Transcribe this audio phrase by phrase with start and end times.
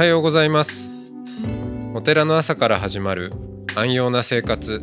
[0.00, 0.94] はようございます。
[1.92, 3.30] お寺の朝から始まる
[3.76, 4.80] 安養な生活。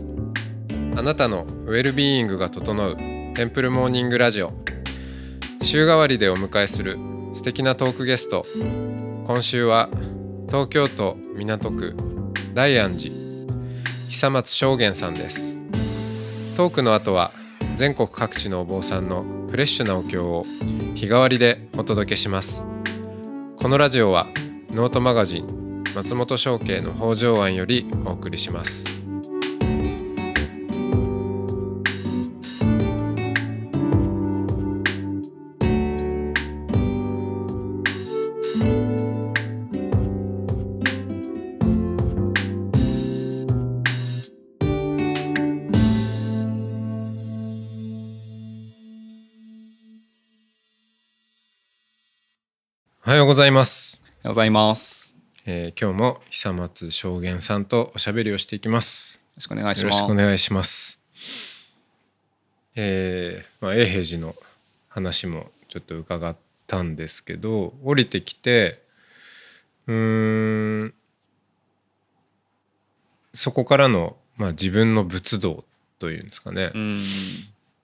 [0.95, 2.95] あなたのウェルビーイングが整う
[3.33, 4.51] テンプルモーニングラジオ。
[5.63, 6.99] 週替わりでお迎えする
[7.33, 8.45] 素敵なトークゲスト。
[9.25, 9.89] 今週は
[10.45, 11.95] 東京都港区
[12.53, 13.11] 大安寺
[14.11, 15.57] 久松正玄さんです。
[16.55, 17.31] トークの後は
[17.75, 20.43] 全国各地のお坊さんのフレッシュなお経を
[20.93, 22.67] 日替わりでお届けします。
[23.55, 24.27] このラジオは
[24.77, 28.85] ノートマガジン松本商家の北条庵よりお送りします。
[53.03, 55.15] おはようございます、うございます。
[55.45, 60.03] えー今日も久松正玄さんとおしゃべりをしていきますよろしくお願いしよろます。
[60.03, 61.01] しくお願いします。
[62.75, 64.35] えーまあ、永平寺の
[64.89, 66.35] 話もちょっと伺っ
[66.67, 68.81] たんですけど降りてきて
[69.87, 70.93] うーん
[73.33, 75.63] そこからの、まあ、自分の仏道
[75.99, 76.71] というんですかね。
[76.75, 76.97] うん。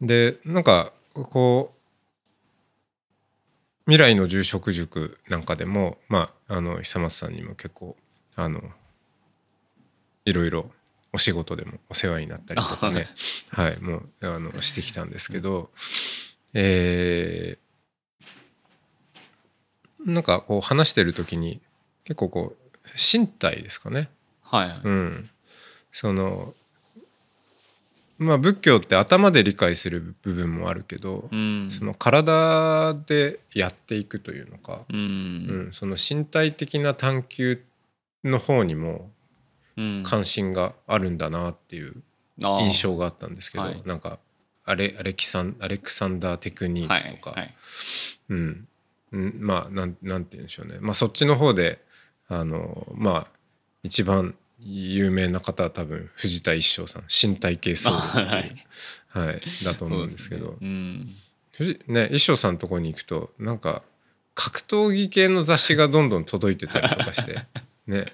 [0.02, 1.73] でなんかこう
[3.86, 7.98] 未来の住職塾なんかでもまああの久松さんにも結構
[8.36, 8.62] あの
[10.26, 10.72] いろいろ
[11.12, 13.08] お仕事でもお世話になったりとかね
[13.52, 13.82] はい。
[13.84, 15.70] もうあのしてきたんですけど
[16.54, 17.64] えー
[20.06, 21.62] なんかこう話してる時に
[22.04, 24.10] 結構こう身体ですかね。
[24.42, 24.82] はい。
[24.84, 25.30] うん、
[25.92, 26.54] その
[28.18, 31.70] まあ仏教って頭で理解する部分もあるけど、うん。
[31.72, 34.94] その体でやっていくというのか、う。
[34.94, 37.64] うんん、その身体的な探求
[38.24, 39.12] の方にも
[39.76, 40.04] うん。
[40.06, 41.96] 関心があるんだなっていう
[42.38, 44.20] 印象があったんですけど、はいなんか
[44.66, 47.54] アレアレキサンアレクサンダーテクニはいークとか、はい。
[48.30, 48.68] うん、
[49.12, 51.84] うんまあなんなんて言うんでしょうねまあそっちの方で
[52.28, 53.28] あのまあ
[53.84, 54.36] 一番
[54.66, 58.26] 有名な方は多分藤田一生さん身体系僧侶っていう
[59.16, 59.28] はい。
[59.30, 60.52] はい、だと思うんですけど。
[60.52, 60.58] ね。
[60.62, 61.10] うん。
[61.54, 63.84] 藤ね一生さんのとこに行くとなんか
[64.36, 67.34] 格闘技系の雑誌がどんどん届いてたりとかして。
[67.86, 68.06] ね。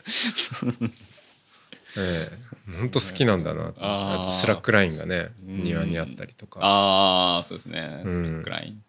[1.98, 2.38] ええ。
[2.80, 5.64] 本当好きなんだなあとスラックラインがねうん。
[5.64, 6.60] 庭にあったりとか。
[6.62, 8.02] ああ、そうですね。
[8.06, 8.12] うん。
[8.12, 8.84] スラックライン。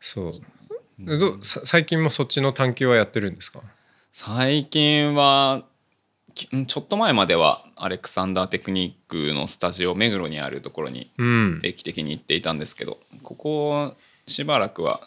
[0.00, 0.32] そう。
[0.98, 3.60] でどさ最近もそっちの探求はやってるんですか？
[4.12, 5.73] 最近は、き
[6.34, 11.58] ちょっと前まではアレクサンダーテクニックのスタジオ目黒にあるところにうん。
[11.62, 13.94] 定期的に行っていたんですけどここ
[14.26, 15.00] しばらくは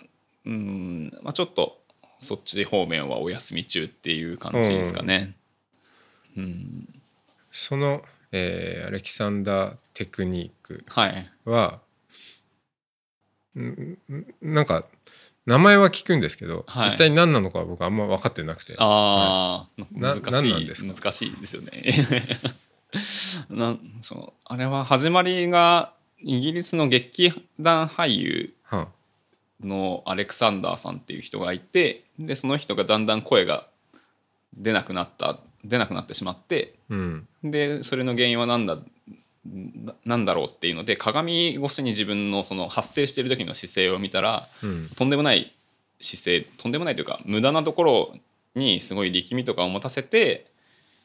[0.45, 1.81] うん、まあ、ちょっと
[2.19, 5.35] そっち方面はお休み中っていう感じですかね。
[6.35, 6.87] うん、
[7.51, 8.01] その、
[8.31, 11.31] えーアレキサンダーテクニックはい。
[11.45, 11.79] は
[13.55, 13.97] んん
[14.41, 14.85] なんか
[15.47, 16.89] 名前は聞くんですけど、はい。
[16.93, 18.75] 一体何なのかは僕あんま分かってなくて。
[18.77, 20.93] ああ、な難し何なんですいか？
[20.95, 21.71] 難しいですよね。
[23.49, 28.87] なんそのあれは始まりがイギリスの劇団俳優は
[29.61, 33.67] のアレクサンダーさんっていう人がいてでその人がだんだん声が
[34.55, 37.27] 出なくなった出なくなってしまってうん。
[37.43, 38.77] でそれの原因は何だ
[39.49, 44.89] ななんだろうっていうので鏡越しに自分のその発生してる時の姿勢を見たらうん。
[44.89, 45.53] とんでもない
[45.99, 48.15] 姿勢とんでもないというか無駄なところ
[48.55, 50.47] にすごい力みとかを持たせて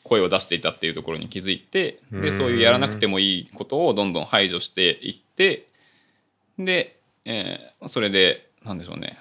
[0.04, 2.22] 声を出していたっていうところに気づいてうん。
[2.22, 5.68] でそういうやらなくてもいいことをどんどん排除していって
[6.58, 9.18] で、えーそれでなんでしょうね。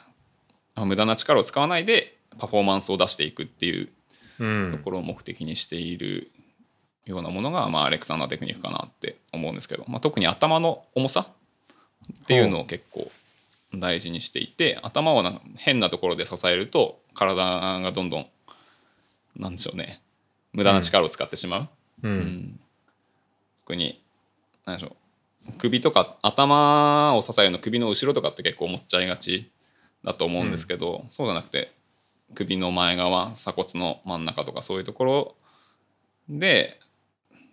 [0.76, 3.90] あ無駄な力を使わないでパフォーマンスを出していくっていう
[4.40, 4.72] うん。
[4.72, 6.32] ところを目的にしている
[7.06, 11.28] ようなものが、まあ、アレクサンダーテクニックかなって思うんですけど、まあ、特に頭の重さ
[12.14, 13.12] っていうのを結構
[13.74, 18.28] 大事にしていて頭をなんか変なところで支えると体がどんどん
[19.38, 20.02] なんでしょうね
[20.54, 21.68] 無駄な力を使ってしまう。
[22.04, 22.20] ううん。
[22.20, 22.60] ん
[23.60, 24.02] 特に
[24.66, 24.96] 何でしょ
[25.48, 29.50] う首とか頭を支えるの首の後ろとかって結構思っちゃいがち
[30.04, 31.72] だと思うんですけど、そうじゃなくて
[32.36, 35.36] 首の前側鎖骨の真ん中とかそういうところ
[36.30, 36.80] で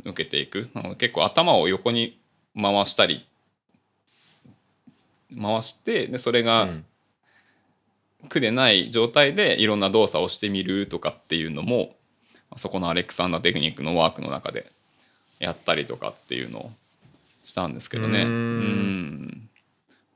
[0.05, 0.69] 受けていく。
[0.99, 2.19] 結構頭を横に
[2.55, 3.27] 回したり
[5.41, 6.85] 回してでそれがうん。
[8.29, 11.95] 苦でない状態でいろんな動作をしてみるとかっていうのも
[12.57, 14.73] そこのアレクサンダーテクニックのワークの中で
[15.39, 16.73] やったりとかっていうのを
[17.45, 18.23] したんですけどね。
[18.23, 18.31] うーん。
[18.31, 19.49] うん。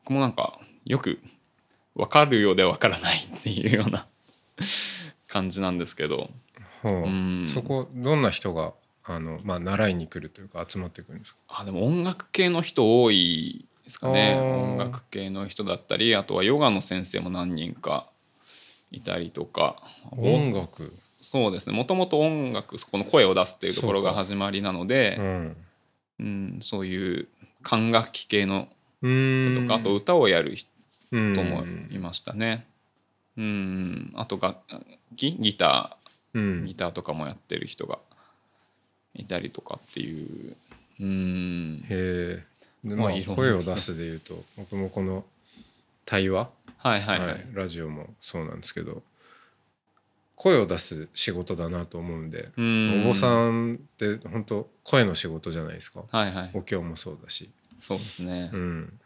[0.02, 1.20] 僕もなんかよく
[1.94, 4.06] 分かるようで分からないっていうような
[5.28, 6.28] 感じなんですけど。
[6.82, 6.92] ほう。
[7.04, 7.48] うん。
[7.54, 8.72] そこどんな人が
[9.04, 11.40] あの、まあ、習いに来るというか集まってくるんですか？
[11.48, 14.38] あでも音楽系の人多いですかね。
[14.38, 18.06] 音楽系の人だったりあとはヨガの先生も何人か
[18.90, 19.76] いたりとか。
[20.12, 20.92] 音楽？
[21.20, 21.76] そうですね。
[21.76, 25.56] もともと音楽この声を出すっていうところが始まりなのでうん。
[26.20, 27.28] うん、そういう
[27.62, 28.68] 管楽器系の
[29.00, 30.70] とかあと歌をやる人
[31.10, 32.66] 人もいましたね。
[33.36, 34.58] うん、あと楽
[35.16, 35.36] 器？
[35.38, 35.96] ギタ
[36.34, 36.42] うん。
[36.62, 37.98] ーギターとかもやってる人が
[39.14, 40.56] いたりとかっていう。
[41.00, 42.44] うん、へえ。
[42.84, 45.24] でまあ声を出すでいうと僕もこの
[46.04, 46.48] 対話、
[46.78, 47.28] はいはいはい。
[47.28, 49.02] はいラジオもそうなんですけど
[50.34, 53.02] 声を出す仕事だなと思うんで、うん。
[53.02, 56.02] お坊さんって本当声の仕事じゃないですか。
[56.10, 56.50] はいはい。
[56.54, 57.48] お経もそうだし、
[57.78, 58.50] そうですね。
[58.52, 58.56] う。
[58.56, 58.98] ん、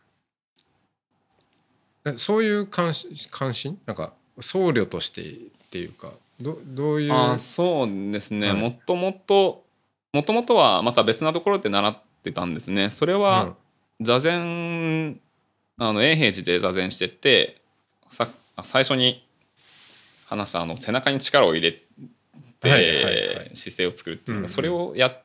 [2.06, 3.78] えそういう関心関心？
[3.84, 5.34] なんか僧侶としてっ
[5.70, 6.10] ていうか
[6.40, 7.12] どどういう？
[7.12, 8.60] あそうですね、はい。
[8.60, 9.65] もともと
[10.12, 12.90] もともとはまた別なところで習ってたんですね。
[12.90, 13.54] それは
[14.00, 15.20] 座禅
[15.78, 17.60] あの永平寺で座禅してて
[18.08, 18.28] さ
[18.62, 19.26] 最初に
[20.26, 25.22] 話したあの背中に力を入れて、姿勢を作るっていうか、それをやっ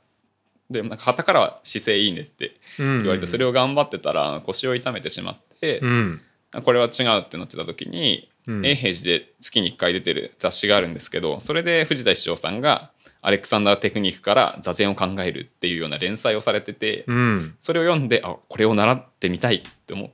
[0.71, 6.21] てなんか旗からは姿勢いいねってうん言われて、それを頑張ってたら腰を痛めてしまって、うん。
[6.63, 8.65] これは違うってなってた時に、うん。
[8.65, 12.90] 永平寺で月に1回出てる雑誌があるんですけどそれで藤田師匠さんが
[13.21, 17.55] アレクサンダーテクニックから座禅を考えるっていうような連載をされてて、うん。
[17.59, 20.09] それを読んであこれを習ってみたいって思っ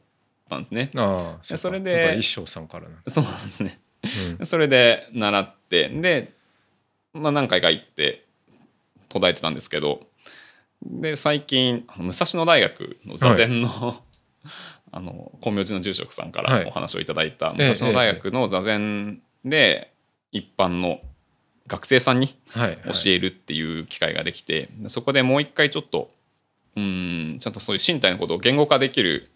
[0.50, 0.90] たんですね。
[0.96, 1.58] ああうか。
[1.58, 3.12] それで一生さんからなんだ。
[3.12, 3.80] そうなんですね。
[4.40, 4.46] うん。
[4.46, 6.30] それで習ってで、
[7.14, 8.26] まあ、何回か行って
[9.10, 10.02] 途絶えてたんですけど
[10.84, 14.04] で最近武蔵野大学の座禅の、
[14.92, 16.64] あの光明寺の住職さんかはい。
[16.64, 19.92] らお話をいただいた、ええ武蔵野大学の座禅で
[20.32, 21.00] 一般の
[21.68, 22.78] 学生さんにはいはい。
[22.94, 26.10] 教えるっていう機会ができて、そこでもう一回ちょっと
[26.76, 29.30] うんちゃんとそういう身体のことを言語化できる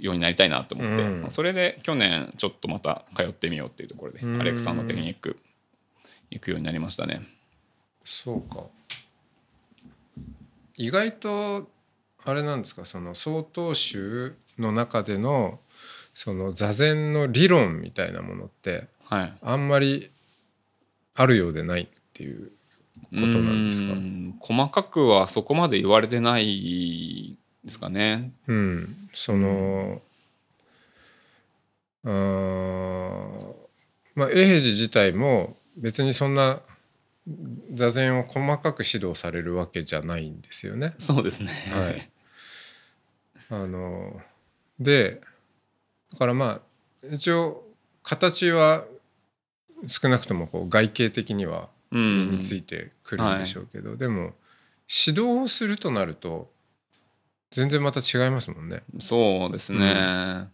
[0.00, 1.30] ようになりたいなと思って、うん。
[1.30, 4.40] それで去年ちょっとまた通ってみようっていうところで、うん。
[4.40, 5.38] アレクサンダーテクニック
[6.30, 7.20] 行くようになりましたね。
[8.04, 8.64] そうか。
[10.76, 11.68] 意外と
[12.24, 12.84] あれなんですか？
[12.84, 15.60] その曹洞宗の中での
[16.14, 20.10] その座禅の理論みたいなものってはい、あんまり
[21.14, 22.50] あるようでないっていう
[23.10, 23.92] ことなんですか？
[23.92, 28.32] うん細かくはそこまで言われてないですかね。
[28.46, 30.02] うんその
[32.04, 33.54] あー
[34.14, 36.60] まあ永平寺自体も別にそんな
[37.72, 40.94] 座禅を細かく指導されるわけじゃないんですよね。
[40.98, 41.48] そうですね。
[41.72, 42.10] はい、
[43.48, 44.20] あの
[44.78, 45.22] で
[46.12, 46.60] だからまあ
[47.14, 47.64] 一応
[48.02, 48.84] 形は
[49.88, 54.34] 少なくともこう外形的にはう身ん、についてくるんでしょうけど、でも
[55.06, 56.50] 指導をするとなると
[57.50, 58.82] 全然また違いますもんね。
[58.98, 59.78] そうですね。
[59.78, 59.84] うん。
[59.86, 60.50] あ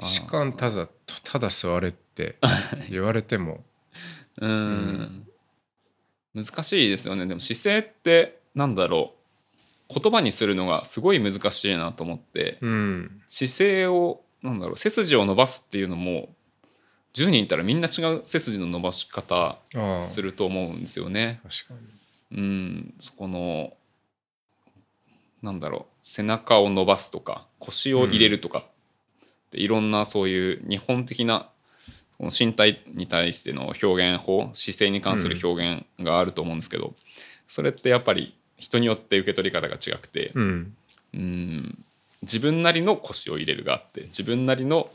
[0.00, 0.88] 士官ただ
[1.22, 2.36] ただ座れって
[2.90, 3.62] 言われても。
[4.40, 5.26] うん。
[6.34, 7.26] 難しいですよね。
[7.26, 9.12] でも姿勢ってなんだろ
[9.90, 9.94] う。
[10.00, 12.58] 言葉にするのがすごい難しいなと思って。
[12.62, 13.22] うん。
[13.28, 16.34] 姿勢をなんだろう背筋を伸ばすっていうのも
[17.14, 19.58] 10人いたらみんな違う背筋の伸ばし方
[20.02, 21.40] すると思うんですよね。
[21.42, 21.74] 確か
[22.32, 22.38] に。
[22.38, 22.94] うん。
[22.98, 23.72] そこの
[25.42, 28.64] なんだろう背中を伸ばすとか腰を入れるとか、
[29.52, 31.48] でいろんなそういう日本的な
[32.18, 36.94] この身体に対しての表現法姿勢に関する表現があると思うんですけど、
[37.46, 40.76] それってやっぱり人によって受け取り方が違くて、うん。
[41.14, 41.84] うん。
[42.22, 44.88] 自分なりの腰を入れるがあって自分なりの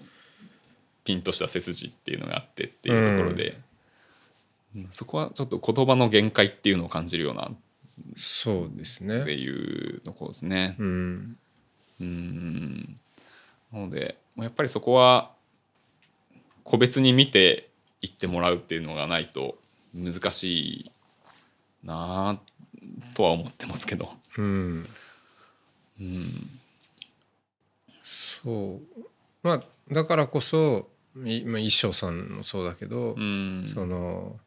[1.04, 7.50] ピンとした背筋っていうのがあってっていうところで、うんそこはちょっと言葉の限界っていうのを感じるような
[8.16, 9.32] そうですってね。
[9.34, 10.76] いうところですね。
[10.78, 11.38] うん
[12.00, 13.00] うん
[13.74, 15.32] なのでやっぱりそこは
[16.64, 17.70] 個別に見て
[18.02, 19.58] いってもらうっていうのがないと
[19.94, 20.92] 難しい
[21.84, 22.40] なあ
[23.16, 24.12] とは思ってますけど。
[24.38, 24.88] うん
[26.00, 26.60] うん
[28.04, 29.02] そう
[29.44, 30.90] まあだからこそ
[31.26, 33.64] いまあ一生さんもそうだけど、うん。
[33.66, 34.38] その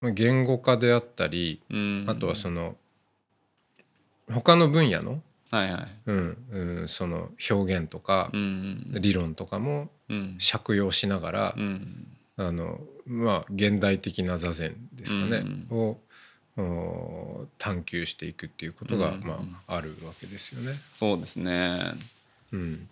[0.00, 2.04] まあ言語化であったり、うん。
[2.08, 2.76] あとはその
[4.30, 5.22] 他の分野の、
[6.86, 10.38] その表現とかうん理論とかもうん。
[10.38, 12.06] 借用しながら、うん。
[12.36, 16.00] あのまあ現代的な座禅ですかね、うを
[16.56, 19.20] お探求していくっていうことが、うん。
[19.20, 20.76] まあ、あるわけですよね。
[20.90, 21.92] そうですね。
[22.52, 22.88] うん。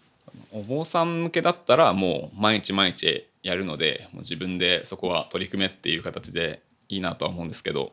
[0.52, 7.92] お坊さん向けだったらもう毎日毎日やるのでもう自分でそこは取り組めっていう形でいいなとは思うんですけど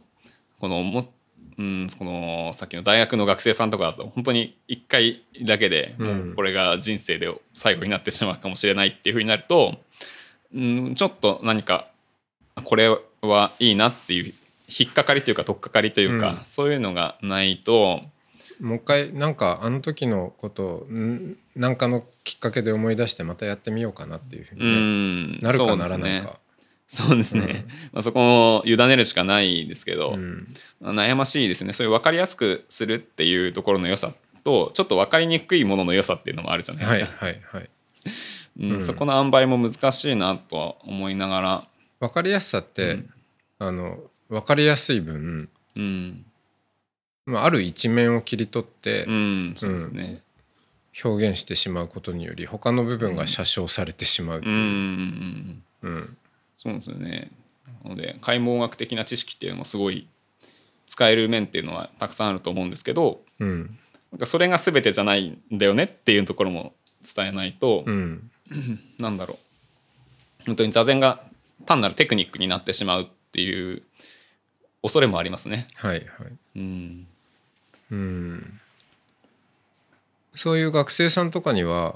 [0.60, 1.06] このも
[1.58, 9.78] うん、このさっきの大学の学生さんとかだと本当に1回だけでもうこれが人生で最後になってしまうかもしれないっていうふうになると、
[10.54, 11.88] うん、ちょっと何か
[12.64, 12.90] これ
[13.22, 14.34] はいいなっていう
[14.68, 16.38] 引っかかりというか取っかかりというか、うん。
[16.44, 18.02] そういうのがないと
[18.64, 26.40] もう一回なんかあの時のことをんなんかのきっかけで思い出してまたやってみようかなっていうふううに、ねんなるかならないか。
[26.88, 30.48] そうですね、まあ、そこを委ねるしかないですけど、うん。
[30.82, 31.74] 悩ましいですね。
[31.74, 37.70] そういう分かりやすくするっていうところの良さとちょっと分かりにくいものの良さっていうのもあるじゃないはいですか、はいはい。
[38.60, 38.82] うんうん。
[38.82, 41.64] そこの塩梅も難しいなとは思いながら、
[42.00, 43.00] 分かりやすさって、
[43.60, 43.98] あの
[44.30, 46.26] 分かりやすい分、うん
[47.26, 50.22] まあ、ある一面を切り取ってうん、そうですね、
[51.04, 54.52] 表現してしまうことにより他の部分が写生されてしまうってう。
[54.52, 54.64] ん、うんい
[55.84, 55.90] うう。
[55.90, 55.96] ん。
[55.96, 56.18] うん。
[56.56, 57.32] そうですよね。
[57.84, 60.08] なので解剖学的な知識っていうのもすごい
[60.86, 63.78] 使える面っていうのはたくさんあると思うんですけどうん。
[64.12, 66.74] なんかそれが全てじゃないんだよねっていうところも
[67.16, 68.30] 伝えないと、うん。
[69.00, 70.46] なんだろう。
[70.46, 71.24] 本当に座禅が
[71.66, 73.82] 単なるテクニックになってしまうっていう
[74.84, 75.66] 恐れもありますね。
[75.78, 76.06] はいはい。
[76.58, 77.08] うん、
[77.94, 78.60] うん。
[80.36, 81.96] そういう学生さんとかには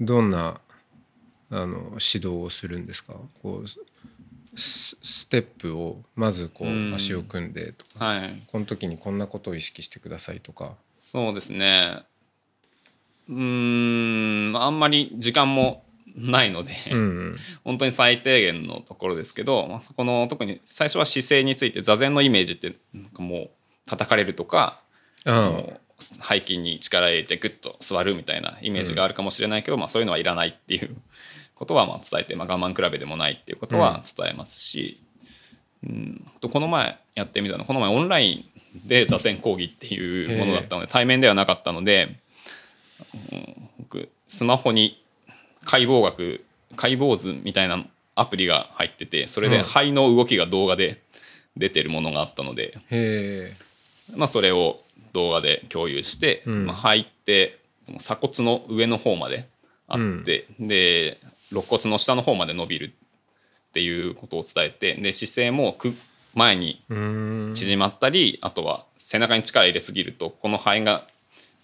[0.00, 0.60] どんな
[1.50, 3.14] あの指導をするんですか？
[3.42, 3.68] こう
[4.58, 6.92] スステップをまずこうん。
[6.92, 8.42] う足を組んでとか、はい。
[8.46, 10.74] この時にこんなことを意識してくださいとか。
[10.98, 12.02] そうですね。
[13.28, 15.84] うーんあんまり時間も
[16.16, 17.38] ないので、うん。
[17.62, 23.50] 本当に最低限のところですけど、まあ、そこの特に最初は姿勢について座禅のイメージってなんかもう
[23.86, 24.80] 叩かれるとか
[25.26, 25.30] う
[25.98, 30.96] 背筋に力入れてグッと座るみたいなイメージがあるかもしれないけど、まあ、そういうのはいらないっていう
[31.54, 35.02] ことはまあ伝えて、まあ、我慢比べでもないっていうことは伝えますし、
[35.84, 38.46] うん、あとこの前やってみたのこの前オンライ
[38.84, 42.08] ンで座禅講義っていうものだったので対面ではなかったので、
[43.32, 43.68] うん。
[43.80, 45.02] 僕スマホに
[45.64, 46.44] 解剖学
[46.76, 47.84] 解剖図みたいな
[48.14, 49.62] アプリが入っててそれでうん。
[49.64, 51.02] 肺の動きが動画で
[51.56, 53.56] 出てるものがあったので、へえ。
[54.14, 54.80] まあ、それを
[55.12, 56.66] 動画で共有して、うん。
[56.66, 57.58] まあ、肺って
[57.98, 59.46] 鎖骨の上の方まで
[59.86, 61.18] あって、で
[61.50, 65.92] 肋骨の下の方まで伸びるっていうことを伝えてで姿勢もく
[66.34, 66.82] 前に
[67.54, 71.04] 縮まったり、あとは背中に力入れすぎるとこの肺が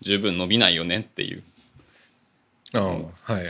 [0.00, 1.42] 十分伸びないよねっていう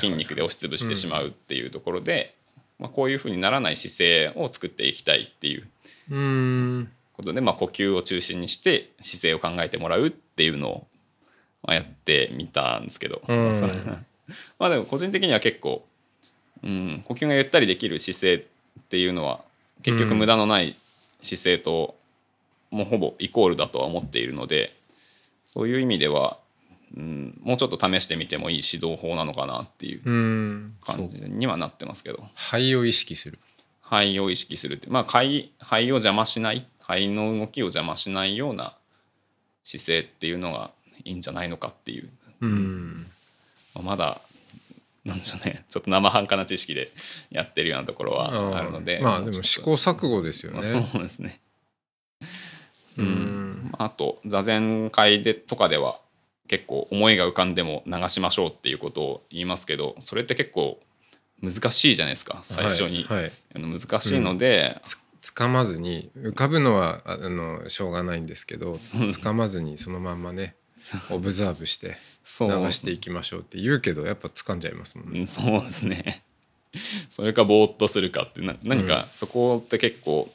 [0.00, 2.35] 筋肉で押しつぶしてしまうっていうところで、
[2.79, 5.67] まあ、こういうふうにならない姿勢を作っていきたいっていう
[6.11, 10.87] うーんことで、まあ、呼吸を中心にして姿勢を考えてもらうっていうのを
[11.62, 13.52] まあやってみたんですけど、うん。
[14.59, 15.87] まあでも個人的には結構、
[16.62, 19.42] うん、呼吸がゆったりできる姿勢っていうのは
[19.83, 20.76] 結局無駄のない
[21.21, 21.94] 姿勢と
[22.71, 24.75] もうほぼイコールだとは思っているので
[25.44, 26.38] そういう意味では、
[26.97, 30.02] うん、もうちょっと試してみてもいい指導法なのかなっていう
[30.80, 32.26] 感じにはなってますけど。
[32.35, 33.38] 肺を意識する。
[33.83, 38.75] 肺を意識するってまあ肺肺を邪魔しない肺の動きを邪魔しないような
[39.62, 40.71] 姿勢っていうのが
[41.05, 42.11] いいんじゃないのかっていう、
[42.43, 43.07] うん。
[43.83, 44.21] まだ
[45.05, 45.64] なんでしょうね。
[45.69, 46.91] ちょっと生半可な知識で
[47.31, 49.00] やってるようなところはあるので。
[49.00, 51.41] まあでも試行錯誤ですよとね、まあそうですね。
[52.99, 53.07] ううん。
[53.07, 55.99] んあと座禅会でとかでは
[56.49, 60.81] 結構思いが浮かんでも流しましょうっていうことを言いますけどそれって結構
[61.43, 63.33] 難しいじゃないですか最初に、はいはい。
[63.55, 70.54] 難しいので、つつかまずに浮かぶのはああのしょうがないんですけどつかまずにそのまんまね
[71.11, 75.21] オブザーブしてそ流うしていきましょうって言うけどやっぱ掴んじゃいますもんね。
[75.21, 76.23] うんそうですね。
[77.09, 80.31] それかぼーっとするかってな何かそこって結構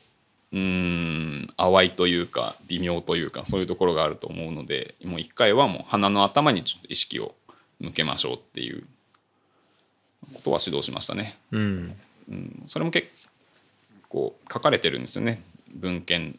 [0.52, 7.36] うーん淡いというか微妙というかそういうところがあると思うのでもう一回はもう鼻の頭にちょっと意識を
[7.80, 8.84] 向けましょうっていう
[10.34, 11.38] ことは指導しましたね。
[11.52, 11.96] うん。
[12.30, 13.08] うん、それも結
[14.10, 15.42] 構書かれてるんですよね。
[15.74, 16.38] 文献。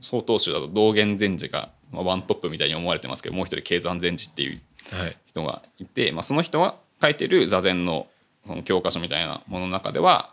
[0.00, 4.60] 曹洞宗だと道元禅師が、まあ、ワントップみたいに思われてますけどもう一人慶山禅師っていう
[4.92, 5.16] はい。
[5.26, 8.06] 人がいて、まあ、その人が書いてる座禅の
[8.44, 10.30] その教科書みたいなものの中では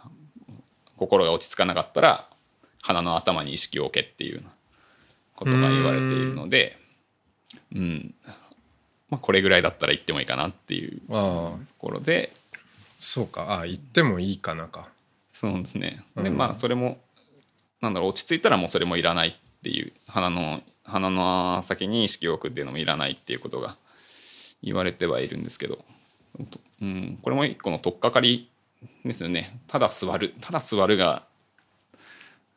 [0.98, 2.29] 心が落ち着かなかったら
[2.82, 4.44] 鼻の頭に意識を置けっていう
[5.36, 6.77] ことが言われているので
[7.74, 8.13] うん。
[9.10, 12.32] まあ、これぐらいだったら言ってもいいかなっていうところで。
[13.00, 13.60] そうか。
[13.62, 14.89] あ言ってもいいかなか。
[15.35, 16.01] そうですね。
[16.15, 16.37] でうん。
[16.37, 16.97] まあそれも
[17.81, 23.75] なんだろう落ち着いたらもうそれもいらないっていう鼻の鼻の先に意識を置くっていうのもいらないっていうことが
[24.63, 25.83] 言われてはいるんですけど、
[26.81, 28.49] うん、これも一個の取っかかり
[29.03, 29.59] ですよね。
[29.67, 31.27] ただ座るただ座るが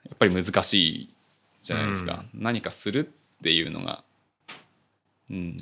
[0.04, 1.14] やっぱり難しい
[1.60, 4.04] じゃないですか、何かするっていうのが、
[5.30, 5.56] うん、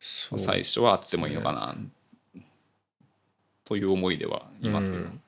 [0.00, 1.76] 最初はあってもいいのかな、
[3.64, 5.20] という思いではいますけど、うん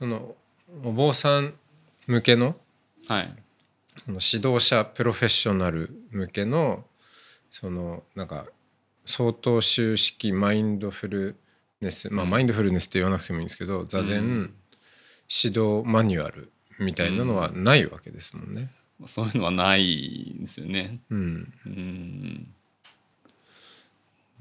[0.00, 0.34] その
[0.82, 1.52] お坊さん
[2.06, 2.56] 向けの
[3.06, 3.36] はい。
[4.02, 6.84] その指導者プロフェッショナル向けの
[7.50, 8.46] そのなんか
[9.04, 11.36] 相当修式マインドフル
[11.82, 14.54] ネスまあ、マインドフルネスって言わなくてもいいんですけど座禅、うん。
[15.28, 18.70] 指導マニュアルみたいなのはないわけですもんね。
[19.04, 20.98] そういうのはないんですよね。
[21.10, 21.52] うん。
[21.66, 22.54] うん。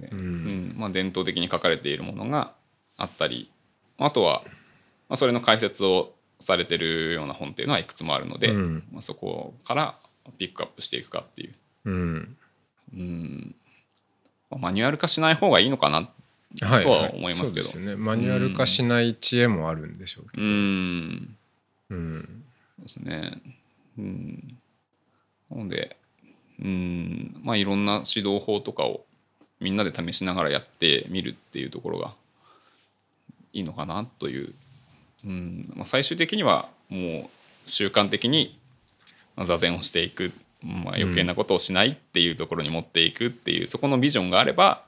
[0.01, 0.75] ううんん。
[0.77, 2.53] まあ、伝統的に書かれているものが
[2.97, 3.49] あったり
[3.99, 4.43] あとは、
[5.09, 8.83] まあ、それの解説をされてるような本っていうのはいくつもあるので、うん。
[8.91, 9.95] まあ、そこから
[10.37, 11.53] ピックアップしていくかっていう、
[11.85, 12.37] うん。
[12.93, 13.55] うん。
[14.49, 16.09] まあマニュアル化しない方がいいのかな
[16.61, 17.67] はいとは思いますけど。
[17.67, 17.95] そうですよね。
[17.95, 21.35] マニュアル化しない知恵もあるんでしょうけうど、ん。
[21.89, 22.43] うん。
[22.77, 23.41] そうですね。
[23.97, 24.57] うん、
[25.51, 25.97] なので、
[26.61, 29.05] うん、まあいろんな指導法とかを
[29.59, 32.13] みんなで試しながらやってみるっていうところが
[33.51, 34.53] いいのかなという、
[35.25, 37.29] うんまあ、最終的にはもう
[37.65, 38.57] 習慣的に
[39.35, 40.31] まあ座禅をしていく、
[40.63, 44.83] まあ、余計なことをしないっていうところに持っていくっていう、そこのビジョンがあれば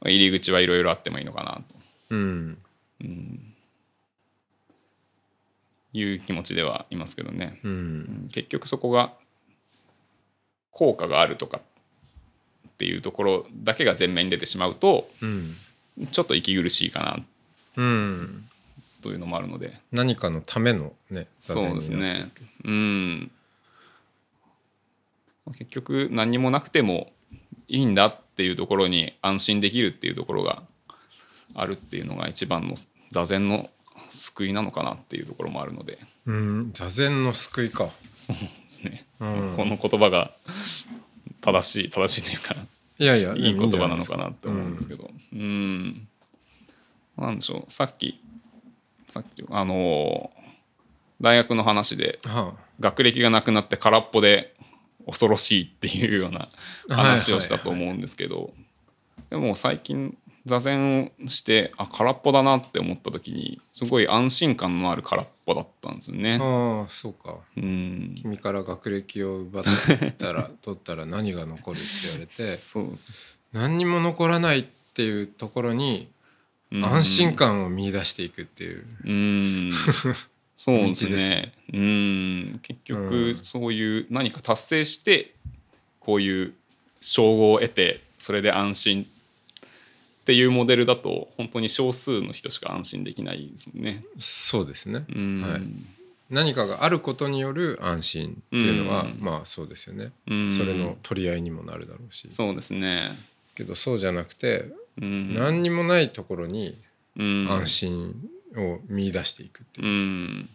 [0.00, 1.62] まあ入り口はいろいろあってもいいのかなと。
[2.10, 2.58] うん。
[5.92, 7.60] いう気持ちではいますけどね。
[7.64, 7.70] うん。
[7.70, 8.28] うん。
[8.32, 9.12] 結局そこが
[10.70, 11.60] 効果があるとか
[12.68, 15.54] っていうところだけが前面に出てしまうとうん。
[16.12, 17.16] ちょっと息苦しいかな。
[17.76, 18.44] うん
[19.00, 19.80] というのもあるので。
[19.92, 22.30] 何かのためのねそうですね。
[22.64, 23.30] うん。
[25.52, 27.10] 結局何にもなくても
[27.68, 30.62] いいんだっていうところに安心できるっていうところが
[31.54, 32.74] あるっていうのが一番の
[33.10, 33.70] 座禅の
[34.10, 35.98] 救いなのかなっていうところもあるので。
[36.26, 37.88] うん座禅の救いか。
[38.14, 39.54] そうですね、うん。
[39.56, 40.32] この言葉が
[41.40, 42.54] 正しい正しいというか
[42.98, 45.10] いやいやいい言葉なのかいなって思うんですけど。
[45.32, 46.06] うん。
[47.16, 47.72] なんでしょう。
[47.72, 48.20] さっき
[49.10, 50.30] さっきあの
[51.20, 52.18] 大学の話で
[52.78, 54.54] 学歴がなくなって空っぽで
[55.06, 56.48] 恐ろしいっていうような
[56.88, 58.52] 話をしたと思うんですけど
[59.28, 66.38] でも最近座禅をしてあ空っぽだなって思った時にすごい安心感のある空っぽだったんですよね。
[66.40, 67.36] ああそうか。
[67.56, 68.14] うん。
[68.22, 69.64] 君から学歴を奪っ
[70.16, 72.56] たら 取ったら何が残るって言われて。
[72.56, 72.94] そう
[73.52, 76.19] 何にも残らないっていうところにうん
[76.72, 79.70] 安心感を見出していくっていう、うん。
[80.56, 81.28] そうです道です。
[81.28, 81.52] ね。
[81.72, 82.60] うん。
[82.62, 83.36] 結う局ん。
[83.36, 85.34] そういう何か達成して
[85.98, 86.54] こういう
[87.00, 94.04] 称号を得てそれで安心っていうモデルだと本当に少数の人しか安心できないですもんね。
[94.18, 95.40] そうですね、うん。
[95.40, 95.62] はい、
[96.28, 99.16] 何かがあることによる安心っていうのは、うん。
[99.18, 100.52] まあそうですよね、うん。
[100.52, 102.28] それの取り合いにもなるだろうし。
[102.30, 103.10] そうですね。
[103.54, 104.66] けどそうじゃなくて、
[105.00, 105.34] うん。
[105.34, 106.76] 何にもないところに
[107.16, 107.46] うん。
[107.50, 108.14] 安心
[108.56, 110.48] を見出していくっていう、うん、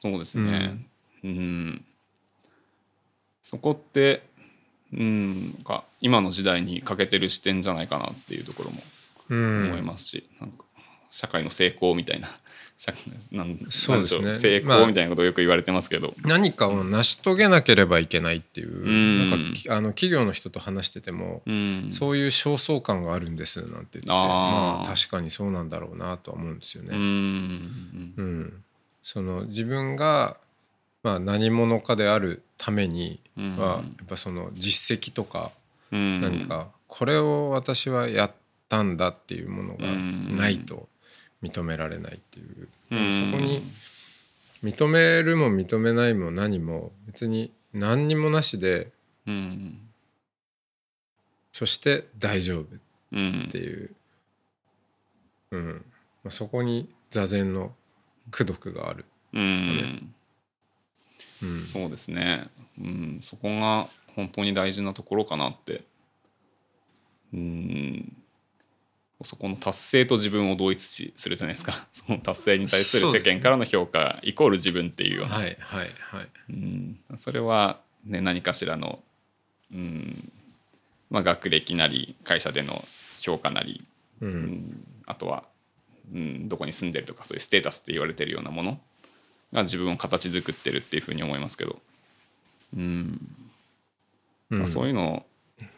[0.00, 0.78] そうですね。
[1.24, 1.84] うん、
[3.42, 4.22] そこって、
[4.92, 8.80] うん、か今の時代に欠けてる視点じゃないかなっていうところも
[9.28, 9.66] うん。
[9.70, 10.64] 思いますし、なんか
[11.10, 12.28] 社会の成功みたいな。
[12.78, 12.92] 社
[13.32, 14.38] なんそうですね。
[14.38, 19.30] 成まあ功みたいなことをよく言われてますけど、何かを成し遂げなければいけないっていう、ん。
[19.30, 24.08] なんかきあの企業の人と話してても、うん、そういう焦燥感があるんですなんて言ってて。
[24.08, 26.90] まあ確かにそうなんだろうなとは思うんですよね。
[26.92, 28.62] うん、うん。
[29.02, 30.36] その自分が、
[31.02, 33.56] まあ、何者かであるためにうん。
[33.56, 35.50] は、やっぱその実績とか
[35.92, 38.32] うん、何かこれを私はやっ
[38.68, 40.36] たんだっていうものがうん。
[40.36, 40.88] ないと
[41.50, 43.30] 認められないっていう、うん。
[43.30, 43.62] そこに
[44.62, 48.90] 認めるも認めないも何も別に何にもなしで
[49.26, 49.80] うん、
[51.52, 52.66] そして大丈夫っ
[53.12, 53.90] うんていう、
[55.52, 55.84] うん。
[56.24, 57.72] まあ、そこに座禅の
[58.32, 59.04] 功徳がある。
[59.32, 60.14] うん。
[61.42, 61.64] うん。
[61.64, 65.82] そうですね、うん、そこが本当に大事なところかなって。
[67.32, 68.16] うん
[69.24, 71.86] そこの達成と自分を同一視するじゃないですか。
[71.92, 76.28] その達成に対する世間からの評価イコール自分っていうような、はいはいはい。
[76.50, 78.98] うん、それは、ね、何かしらの、
[79.72, 80.32] うん。
[81.08, 82.84] まあ、学歴なり会社での
[83.20, 83.82] 評価なり、
[84.20, 84.32] ううん。
[84.32, 85.44] んあとは、
[86.12, 88.78] うん、どこに住んでるとかそういうステータスって言われてるようなもの
[89.52, 91.78] が自分を形作ってるっていうふうに思いますけど、
[92.76, 93.20] うん。
[94.50, 94.68] うん。
[94.68, 95.24] そういうの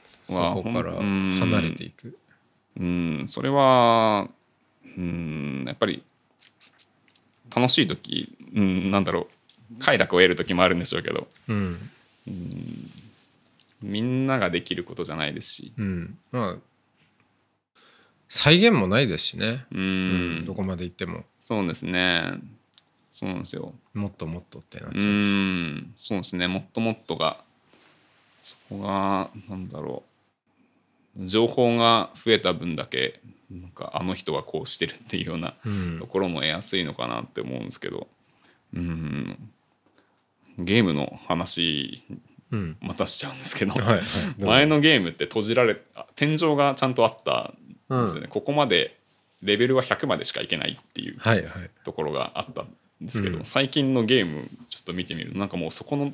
[0.04, 2.18] そはこから離れていく。
[2.78, 4.28] うんそれは
[4.96, 6.02] うんやっぱり
[7.54, 9.28] 楽しい時、うん、なんだろ
[9.76, 11.90] う快楽を得る時もあるんでしょうけどうん。
[13.80, 15.72] みんなができることじゃないですし。
[15.78, 16.18] うん。
[16.32, 16.56] まあ
[18.30, 21.24] 再現もないですしね、ううんんどこまで行っても。
[21.40, 22.34] そうですね。
[23.10, 23.72] そうなんですよ。
[23.94, 25.92] もっともっとってなっうちゃうし、ん。
[25.96, 26.46] そうですね。
[26.46, 27.38] もっともっとが
[28.42, 30.07] そこがなんだろう
[31.18, 35.98] 情報が増えた分だけなんかあの人はこうしてるっていうようなうん。
[35.98, 38.08] ところも得やすいのかなって思うんですけど。
[38.74, 39.50] うん。
[40.58, 42.04] ゲームの話
[42.50, 42.76] うん。
[42.80, 43.96] またしちゃうんですけど、はいはい。
[43.96, 44.04] どう
[44.40, 44.46] ぞ。
[44.46, 47.54] 前のゲームって閉じられあ天井がちゃんとあった
[47.94, 48.96] んですよね、ここまで
[49.42, 51.18] レベルは100までしかいけないっていう
[51.84, 52.68] ところがあったん
[53.00, 53.44] ですけど、うん。
[53.44, 56.12] 最近のゲームちょっと見てみるとなんかもうそこの